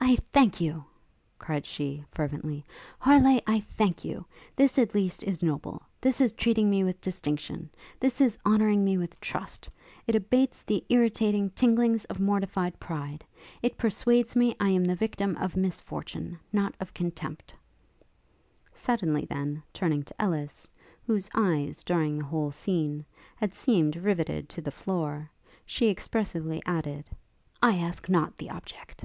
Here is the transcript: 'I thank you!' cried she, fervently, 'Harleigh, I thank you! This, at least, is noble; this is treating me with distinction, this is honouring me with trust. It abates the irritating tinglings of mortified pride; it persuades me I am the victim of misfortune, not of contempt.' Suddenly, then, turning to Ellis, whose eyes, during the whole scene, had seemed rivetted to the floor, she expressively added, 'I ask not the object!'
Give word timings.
'I 0.00 0.16
thank 0.32 0.60
you!' 0.60 0.84
cried 1.38 1.64
she, 1.64 2.04
fervently, 2.10 2.64
'Harleigh, 2.98 3.40
I 3.46 3.60
thank 3.60 4.04
you! 4.04 4.26
This, 4.56 4.76
at 4.76 4.92
least, 4.92 5.22
is 5.22 5.40
noble; 5.40 5.82
this 6.00 6.20
is 6.20 6.32
treating 6.32 6.68
me 6.68 6.82
with 6.82 7.00
distinction, 7.00 7.70
this 8.00 8.20
is 8.20 8.36
honouring 8.44 8.82
me 8.84 8.98
with 8.98 9.18
trust. 9.20 9.70
It 10.08 10.16
abates 10.16 10.62
the 10.62 10.84
irritating 10.88 11.48
tinglings 11.50 12.04
of 12.06 12.18
mortified 12.18 12.78
pride; 12.80 13.24
it 13.62 13.78
persuades 13.78 14.34
me 14.34 14.56
I 14.58 14.70
am 14.70 14.84
the 14.84 14.96
victim 14.96 15.36
of 15.36 15.56
misfortune, 15.56 16.40
not 16.52 16.74
of 16.80 16.92
contempt.' 16.92 17.54
Suddenly, 18.72 19.26
then, 19.26 19.62
turning 19.72 20.02
to 20.02 20.20
Ellis, 20.22 20.68
whose 21.06 21.30
eyes, 21.36 21.84
during 21.84 22.18
the 22.18 22.26
whole 22.26 22.50
scene, 22.50 23.04
had 23.36 23.54
seemed 23.54 23.94
rivetted 23.94 24.48
to 24.50 24.60
the 24.60 24.72
floor, 24.72 25.30
she 25.64 25.86
expressively 25.86 26.60
added, 26.66 27.06
'I 27.62 27.76
ask 27.78 28.08
not 28.08 28.36
the 28.36 28.50
object!' 28.50 29.04